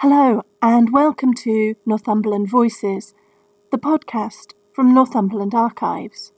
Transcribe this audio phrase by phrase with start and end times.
[0.00, 3.14] Hello, and welcome to Northumberland Voices,
[3.72, 6.32] the podcast from Northumberland Archives.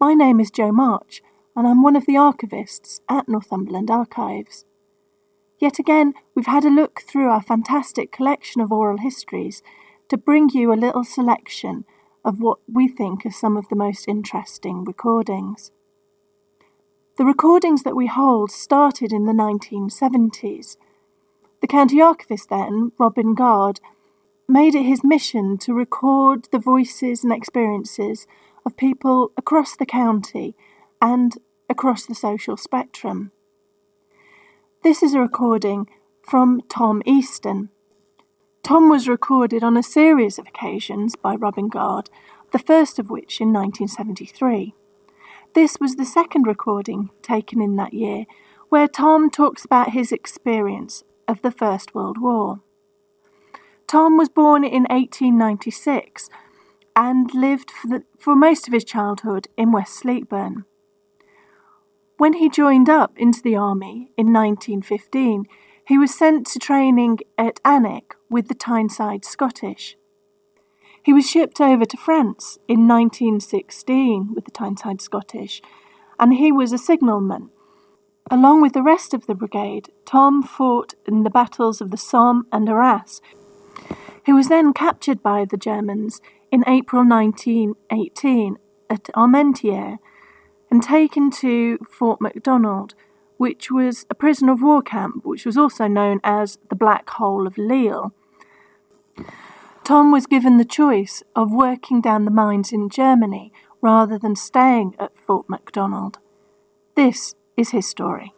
[0.00, 1.20] My name is Jo March,
[1.56, 4.66] and I'm one of the archivists at Northumberland Archives.
[5.58, 9.64] Yet again, we've had a look through our fantastic collection of oral histories
[10.08, 11.84] to bring you a little selection
[12.24, 15.72] of what we think are some of the most interesting recordings.
[17.18, 20.89] The recordings that we hold started in the 1970s the
[21.70, 23.78] county archivist then, Robin Gard,
[24.48, 28.26] made it his mission to record the voices and experiences
[28.66, 30.56] of people across the county
[31.00, 31.38] and
[31.68, 33.30] across the social spectrum.
[34.82, 35.88] This is a recording
[36.22, 37.68] from Tom Easton.
[38.64, 42.10] Tom was recorded on a series of occasions by Robin Gard,
[42.50, 44.74] the first of which in 1973.
[45.54, 48.26] This was the second recording taken in that year,
[48.70, 52.60] where Tom talks about his experience of the First World War.
[53.86, 56.28] Tom was born in 1896
[56.96, 60.64] and lived for, the, for most of his childhood in West Sleekburn.
[62.18, 65.46] When he joined up into the army in 1915,
[65.86, 69.96] he was sent to training at Alnwick with the Tyneside Scottish.
[71.02, 75.62] He was shipped over to France in 1916 with the Tyneside Scottish,
[76.18, 77.50] and he was a signalman
[78.28, 82.46] Along with the rest of the brigade, Tom fought in the battles of the Somme
[82.52, 83.20] and Arras.
[84.24, 88.56] He was then captured by the Germans in April 1918
[88.88, 89.98] at Armentières
[90.70, 92.94] and taken to Fort Macdonald,
[93.36, 97.46] which was a prisoner of war camp, which was also known as the Black Hole
[97.46, 98.12] of Lille.
[99.82, 104.94] Tom was given the choice of working down the mines in Germany rather than staying
[104.98, 106.18] at Fort Macdonald.
[106.94, 108.32] This is his story.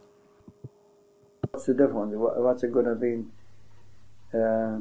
[1.50, 2.12] What's the difference?
[2.14, 3.24] What's it going to be?
[4.36, 4.78] Uh,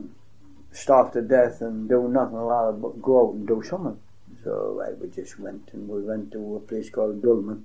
[0.71, 3.99] starve to death and do nothing rather but go out and do something.
[4.43, 7.63] So well, we just went and we went to a place called Dulmen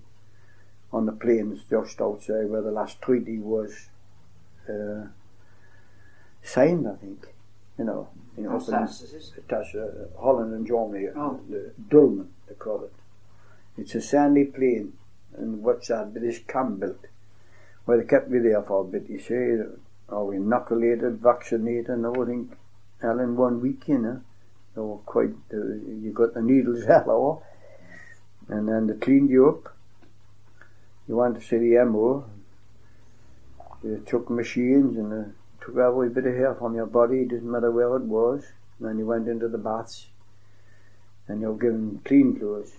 [0.92, 3.88] on the plains just outside where the last treaty was
[4.69, 5.06] uh,
[6.43, 7.28] signed, I think.
[7.78, 11.41] You know, you know, up in, uh, Holland and Germany, oh.
[11.48, 12.93] the Dulmen, they call it.
[13.78, 14.94] It's a sandy plain
[15.38, 17.06] and what's that British camp built.
[17.86, 19.62] Well, they kept me there for a bit, you see.
[20.08, 22.56] I was inoculated, vaccinated, and everything.
[23.02, 24.20] All in one week, you know.
[24.75, 27.42] They were quite, uh, you got the needles all
[28.48, 29.75] And then they cleaned you up.
[31.08, 32.25] You went to see the MO.
[33.82, 35.30] They took machines and they
[35.60, 38.44] took every bit of hair from your body, it didn't matter where it was.
[38.78, 40.06] And then you went into the baths
[41.28, 42.72] and you were given clean clothes.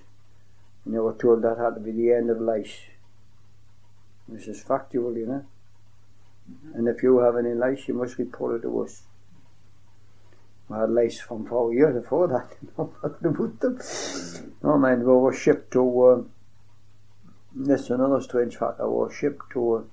[0.88, 2.88] And they were told that had to be the end of life.
[4.30, 5.46] This is factual, you know.
[6.50, 6.80] Mm-hmm.
[6.80, 9.04] And if you have any lice, you must report it to us.
[10.72, 13.80] I had lice from four years before that, about them.
[14.64, 16.22] No, man, we were shipped to, uh,
[17.54, 19.84] this is another strange fact, I was shipped to a,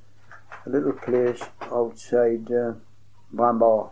[0.64, 2.74] a little place outside uh,
[3.34, 3.90] Brambauer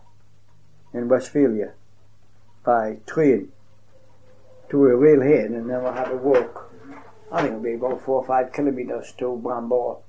[0.94, 1.72] in Westphalia
[2.64, 3.50] by train
[4.68, 6.71] to a railhead and then we had to walk
[7.32, 10.02] I think it'll be about four or five kilometres to Brambauer.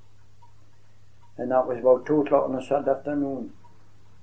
[1.37, 3.53] And that was about two o'clock on a Sunday afternoon.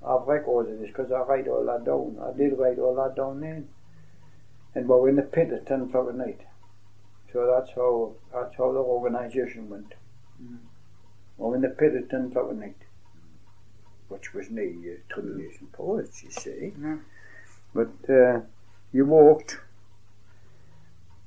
[0.06, 2.18] I've recorded this because I write all that down.
[2.22, 3.68] I did write all that down then.
[4.74, 6.42] And we were in the pit at 10 o'clock at night.
[7.32, 9.94] So that's how that's how the organisation went.
[10.42, 10.58] Mm.
[11.38, 12.76] We were in the pit at 10 o'clock at night.
[14.08, 16.72] Which was no uh, tribulation for us, you see.
[16.78, 17.00] Mm.
[17.74, 18.40] But uh,
[18.92, 19.58] you walked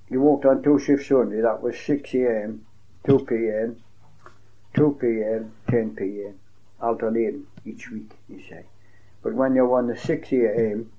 [0.10, 2.66] you walked on two shifts only, that was 6 a.m.,
[3.08, 3.82] 2 p.m.,
[4.76, 6.40] 2 p.m., 10 p.m.,
[6.82, 8.66] alternating each week, you say.
[9.22, 10.92] But when you were on the 6 a.m.,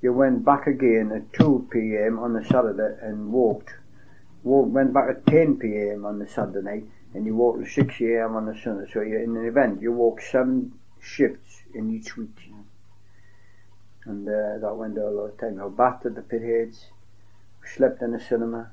[0.00, 2.18] you went back again at 2 p.m.
[2.18, 3.74] on the Saturday and walked.
[4.42, 6.04] walked went back at 10 p.m.
[6.04, 8.36] on the Saturday night and you walked at 6 a.m.
[8.36, 8.90] on the Sunday.
[8.92, 12.50] So you, in an event, you walked seven shifts in each week.
[14.04, 15.60] And uh, that went all the time.
[15.60, 16.86] I bathed at the pit heads
[17.66, 18.70] slept in the cinema.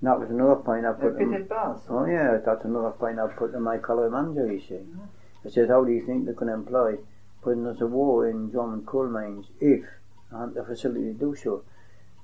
[0.00, 1.48] And that was another point I put in.
[1.88, 4.74] Oh yeah, that's another point I put in my colour manager, you see.
[4.74, 5.46] Mm-hmm.
[5.46, 6.98] I said, how do you think they can employ
[7.42, 9.82] prisoners of war in German coal mines if
[10.30, 11.62] they had the facility to do so?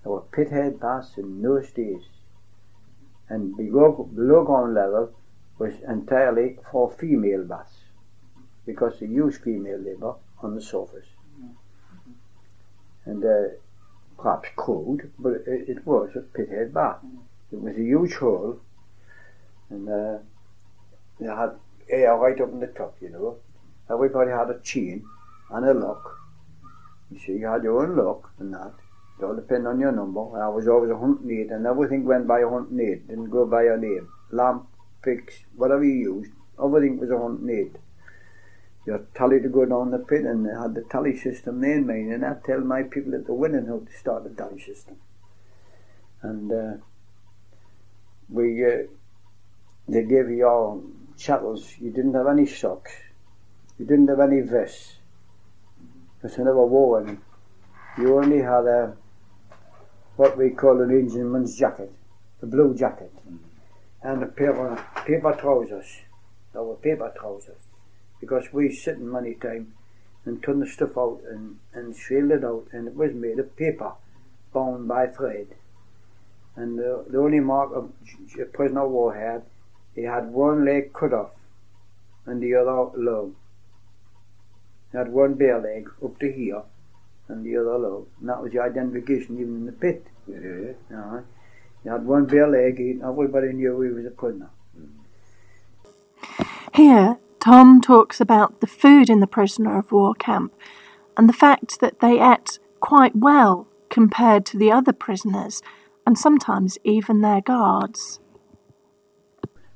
[0.03, 2.03] There were pithead baths in those days.
[3.29, 5.13] And below, below ground level
[5.59, 7.79] was entirely for female baths
[8.67, 11.07] because they used female labour on the surface.
[11.41, 13.11] Mm-hmm.
[13.11, 13.55] And uh,
[14.17, 16.99] perhaps cold, but it, it was a pithead bath.
[17.53, 18.61] It was a huge hole,
[19.71, 20.19] and uh,
[21.21, 21.53] they had
[21.89, 23.37] air right up in the top, you know.
[23.91, 25.05] Everybody had a chain
[25.51, 26.19] and a lock.
[27.11, 28.73] You see, you had your own lock and that.
[29.19, 30.21] It all depended on your number.
[30.21, 33.07] I was always a hunt need, and everything went by a hunt need.
[33.09, 34.09] Didn't go by your name.
[34.33, 34.67] Lamp,
[35.03, 36.33] picks, whatever you used,
[36.63, 37.79] everything was a hunt need.
[38.87, 41.87] Your tally to go down the pit, and they had the tally system there in
[41.87, 44.97] mine, and I tell my people at the winning how to start the tally system.
[46.23, 46.73] And uh,
[48.29, 48.83] we, uh,
[49.89, 50.83] they gave you all
[51.17, 51.77] chattels.
[51.79, 52.93] You didn't have any socks.
[53.79, 54.97] You didn't have any vests.
[56.21, 57.19] Because I never wore any.
[57.99, 58.97] You only had a
[60.17, 61.93] what we call an engineman's jacket,
[62.43, 63.13] a blue jacket,
[64.03, 65.87] and a paper, paper trousers.
[66.53, 67.61] They were paper trousers.
[68.25, 69.75] Because we sit in many time
[70.25, 73.55] and turn the stuff out and, and sailed it out, and it was made of
[73.55, 73.93] paper,
[74.55, 75.49] bound by thread.
[76.57, 77.93] And the, the only mark of
[78.41, 79.43] a prisoner of war had,
[79.95, 81.33] he had one leg cut off
[82.25, 83.35] and the other low.
[84.91, 86.63] He had one bare leg up to here
[87.29, 88.07] and the other low.
[88.21, 90.07] And that was the identification even in the pit.
[90.27, 90.97] Yeah.
[90.97, 91.21] Uh,
[91.83, 94.49] he had one bare leg, he, everybody knew he was a prisoner.
[96.75, 100.55] Here, Tom talks about the food in the prisoner of war camp
[101.15, 105.61] and the fact that they ate quite well compared to the other prisoners
[106.07, 108.19] and sometimes even their guards.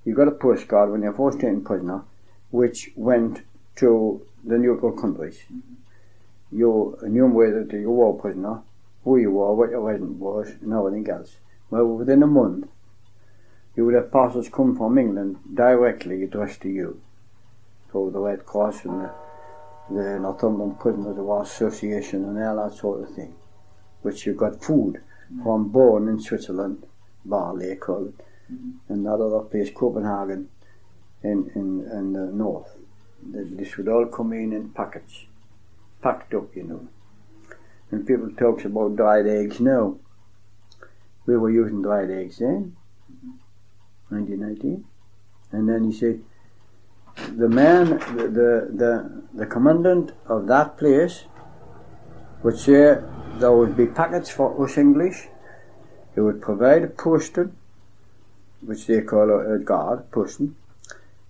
[0.02, 2.04] You got a postcard when you're first taken prisoner,
[2.50, 3.42] which went
[3.76, 5.42] to the neutral countries.
[6.50, 8.62] You knew whether you were a prisoner,
[9.04, 11.36] who you were, what your residence was, and everything else.
[11.68, 12.66] Well, within a month,
[13.76, 17.02] you would have parcels come from England directly addressed to you
[17.90, 19.10] through the Red Cross and the,
[19.90, 23.34] the Northumberland Prisoners of War Association and all that sort of thing,
[24.02, 25.00] which you got food
[25.32, 25.42] mm-hmm.
[25.42, 26.86] from Born in Switzerland,
[27.24, 28.14] Bar they call it,
[28.52, 28.92] mm-hmm.
[28.92, 30.48] and that other place, Copenhagen,
[31.22, 32.76] in, in, in the north.
[33.22, 35.26] This would all come in in packets,
[36.02, 36.88] packed up, you know.
[37.90, 39.96] And people talks about dried eggs now.
[41.26, 42.76] We were using dried eggs then,
[43.10, 44.16] mm-hmm.
[44.16, 44.84] 1919.
[45.50, 46.22] And then he said,
[47.26, 51.24] the man, the, the, the, the commandant of that place
[52.42, 52.98] would say
[53.38, 55.28] there would be packets for us English.
[56.14, 57.52] He would provide a posted,
[58.60, 60.56] which they call a, a guard, person.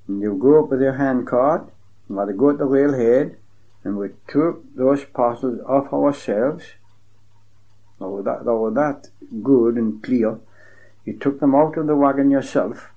[0.06, 1.69] And you go up with your hand card,
[2.08, 3.37] and we'd go to the railhead,
[3.85, 6.64] and we took those parcels off ourselves.
[7.99, 9.08] They were that, they were that
[9.43, 10.38] good and clear.
[11.05, 12.90] You took them out of the wagon yourself,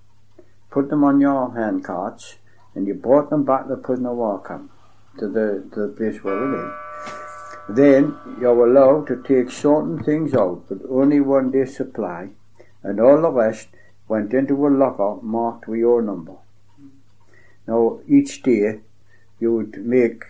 [0.69, 2.35] put them on your hand carts,
[2.75, 4.71] and you brought them back to the prisoner of war camp,
[5.19, 6.73] to the, to the place where we live.
[7.69, 12.29] Then you were allowed to take certain things out, but only one day's supply,
[12.83, 13.69] and all the rest
[14.07, 16.35] went into a locker marked with your number.
[17.67, 18.79] Now, each day
[19.39, 20.23] you would make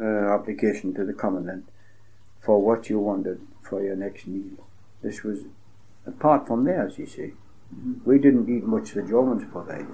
[0.00, 1.68] uh, application to the commandant
[2.40, 4.66] for what you wanted for your next meal.
[5.02, 5.44] This was
[6.06, 7.32] apart from theirs, you see.
[8.04, 9.86] We didn't eat much the Germans provided.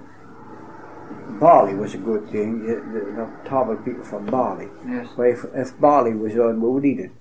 [1.39, 2.65] Barley was a good thing.
[2.65, 4.69] The, the terrible people from barley.
[4.87, 5.07] Yes.
[5.17, 7.11] If, if barley was on, we would eat it.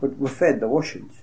[0.00, 1.22] But we fed the Russians.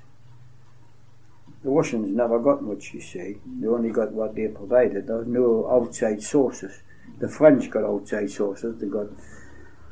[1.63, 3.37] The Russians never got much, you see.
[3.59, 5.07] They only got what they provided.
[5.07, 6.83] There was no outside sources.
[7.19, 8.79] The French got outside sources.
[8.79, 9.07] They got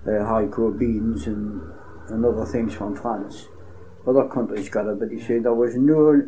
[0.06, 1.62] uh, haricot beans and,
[2.10, 3.48] and other things from France.
[4.06, 6.28] Other countries got it, but you see, there was no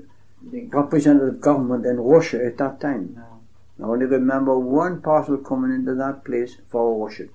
[0.69, 3.15] representative government in Russia at that time.
[3.17, 3.32] No.
[3.80, 7.30] I only remember one parcel coming into that place for Russian.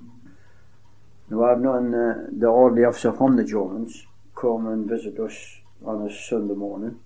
[1.31, 6.07] Now I've known uh, the orderly officer from the Germans come and visit us on
[6.07, 7.01] a Sunday morning.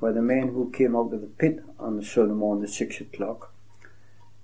[0.00, 3.00] Where the men who came out of the pit on the Sunday morning at six
[3.00, 3.52] o'clock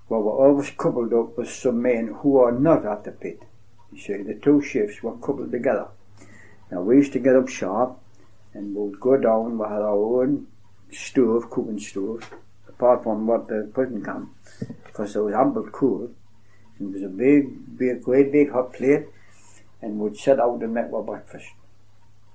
[0.09, 3.43] well, were always coupled up with some men who are not at the pit.
[3.93, 5.89] You see, the two shifts were coupled together.
[6.71, 7.99] Now we used to get up sharp
[8.55, 10.47] and we would go down, we had our own
[10.91, 12.31] stove, cooking stove,
[12.76, 14.35] apart from what the prison camp,
[14.85, 16.11] because there was ample cool.
[16.78, 19.06] It was a big, big, great big hot plate,
[19.80, 21.47] and we'd sit out and make our breakfast.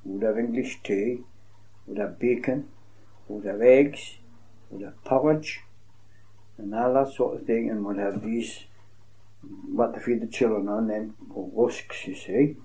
[0.03, 1.19] We'd have English tea,
[1.85, 2.69] we'd have bacon,
[3.27, 4.17] we'd have eggs,
[4.71, 5.61] we'd have porridge,
[6.57, 8.63] and all that sort of thing, and we'd have these,
[9.71, 12.55] what to feed the children on, then rusks, you see.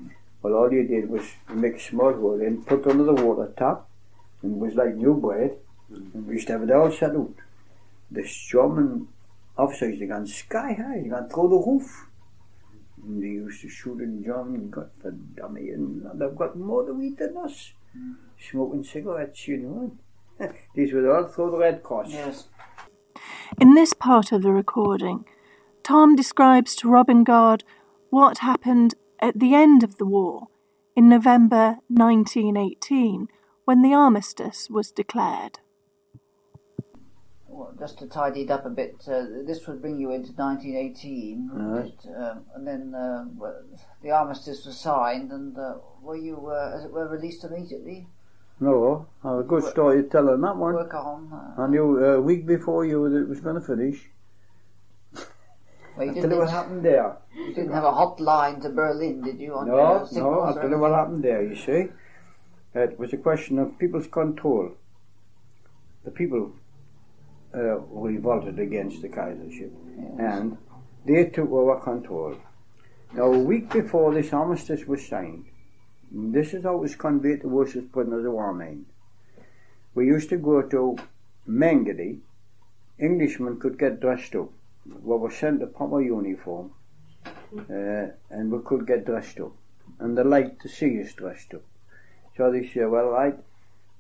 [0.41, 3.87] Well, all you did was make a small hole in, put under the water tap,
[4.43, 5.59] and it was like new bread,
[5.91, 7.35] and we used to have it all set out.
[8.11, 9.09] The German
[9.57, 12.07] officers, they gone sky high, they gone through the roof.
[13.03, 17.01] And they used to shoot in German, God for dummy, and they've got more to
[17.03, 17.73] eat than us.
[18.39, 19.97] Smoking cigarettes, you know.
[20.75, 22.11] These were all through the Red Cross.
[22.11, 22.49] Yes.
[23.61, 25.25] In this part of the recording,
[25.83, 27.65] Tom describes to Robin Gard
[28.11, 30.49] what happened at the end of the war
[30.95, 33.29] in November 1918
[33.65, 35.61] when the armistice was declared.
[37.57, 41.51] Well, just to tidy it up a bit, uh, this would bring you into 1918,
[41.55, 41.87] Right.
[41.87, 42.15] it?
[42.15, 43.63] Um, and then uh, well,
[44.03, 48.09] the armistice was signed, and uh, were you, uh, as it were, released immediately?
[48.61, 50.75] No, a good story to tell on that one.
[50.75, 51.33] Work on.
[51.33, 54.11] Uh, I knew a week before you that it was going to finish.
[55.97, 57.17] well, you, I'll tell you what happened there.
[57.35, 59.55] you didn't have a hotline to Berlin, did you?
[59.55, 61.89] On No, no, tell you what happened there, you see.
[62.75, 64.73] It was a question of people's control.
[66.05, 66.53] The people
[67.57, 70.11] uh, revolted against the Kaisership Yes.
[70.19, 70.59] and
[71.07, 72.37] they took over control.
[73.15, 75.47] Now, a week before this armistice was signed,
[76.11, 78.87] this is how it was conveyed to us as prisoners of war men.
[79.95, 80.97] We used to go to
[81.49, 82.21] Mengede,
[82.99, 84.51] Englishmen could get dressed up.
[84.87, 86.73] We were sent a proper uniform
[87.25, 89.53] uh, and we could get dressed up.
[89.99, 91.63] And they liked to see us dressed up.
[92.37, 93.39] So they said, well, right,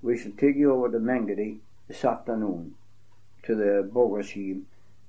[0.03, 1.59] we shall take you over to Mengede
[1.89, 2.75] this afternoon
[3.47, 4.62] to the Bogersheen,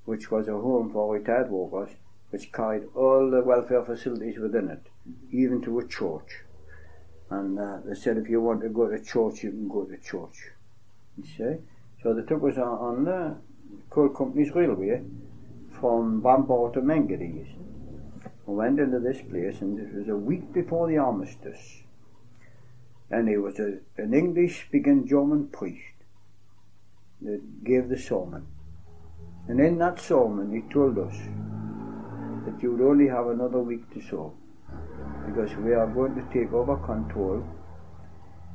[0.05, 1.95] which was a home for retired workers,
[2.29, 4.83] which carried all the welfare facilities within it,
[5.31, 6.43] even to a church.
[7.29, 9.97] And uh, they said, if you want to go to church, you can go to
[9.97, 10.51] church.
[11.17, 11.63] You see?
[12.01, 13.35] So they took us on, on the
[13.89, 15.01] coal company's railway
[15.79, 17.47] from Bambor to Mengede.
[18.45, 21.83] We went into this place, and it was a week before the armistice.
[23.09, 25.96] And there was a, an English speaking German priest
[27.63, 28.45] gave the sermon.
[29.47, 31.15] And in that sermon, he told us
[32.45, 34.31] that you would only have another week to serve
[35.25, 37.43] because we are going to take over control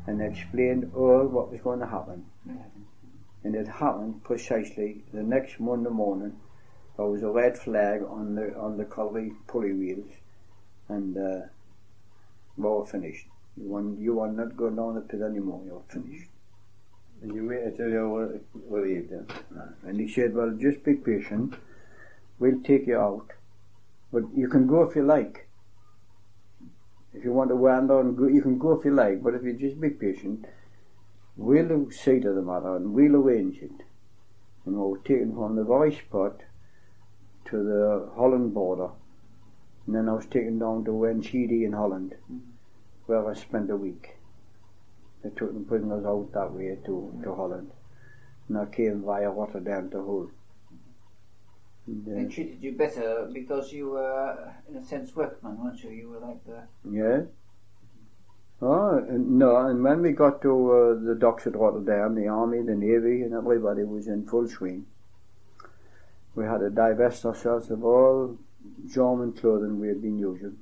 [0.06, 2.24] and explained all what was going to happen.
[3.44, 6.36] And it happened precisely the next Monday morning.
[6.96, 10.12] There was a red flag on the on the colliery pulley wheels,
[10.88, 11.46] and uh,
[12.56, 13.26] we were finished.
[13.56, 15.62] You want you are not going down the pit anymore.
[15.64, 16.28] You're finished.
[17.22, 19.26] And you wait until you were relieved then.
[19.84, 21.54] And he said, "Well, just be patient.
[22.38, 23.32] We'll take you out,
[24.12, 25.46] but you can go if you like.
[27.14, 29.22] If you want to wander and go, you can go if you like.
[29.22, 30.46] But if you just be patient,
[31.36, 33.84] we'll see to the matter and we'll arrange it."
[34.64, 36.42] And we were taken from the very spot
[37.44, 38.90] to the Holland border,
[39.86, 42.16] and then I was taken down to Wenchidi in Holland,
[43.06, 44.16] where I spent a week.
[45.22, 47.70] They took the prisoners out that way to, to Holland,
[48.48, 50.30] and I came via Rotterdam to Hull.
[51.86, 55.90] And, They uh, treated you better because you were, in a sense, workmen, weren't you?
[55.90, 56.62] You were like the.
[56.90, 57.22] Yeah.
[58.60, 62.76] Oh, no, and when we got to uh, the docks at Rotterdam, the army, the
[62.76, 64.86] navy, and everybody was in full swing.
[66.34, 68.38] We had to divest ourselves of all
[68.88, 70.58] German clothing we had been using.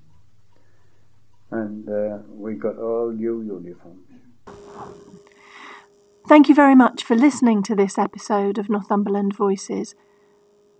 [1.51, 4.10] And uh, we got all new uniforms.
[6.29, 9.95] Thank you very much for listening to this episode of Northumberland Voices.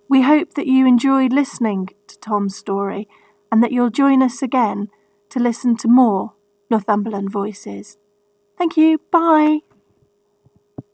[0.09, 3.09] We hope that you enjoyed listening to Tom's story
[3.51, 4.89] and that you'll join us again
[5.31, 6.35] to listen to more
[6.71, 7.97] Northumberland Voices.
[8.57, 9.01] Thank you.
[9.11, 9.70] Bye.